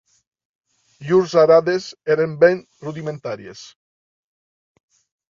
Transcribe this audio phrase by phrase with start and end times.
[1.09, 3.61] Llurs arades eren ben rudimentàries